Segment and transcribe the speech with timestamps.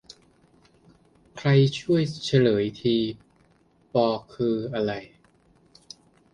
[1.37, 1.49] ใคร
[1.79, 2.97] ช่วยเฉลยที
[3.93, 3.95] ป
[4.33, 4.91] คืออะไร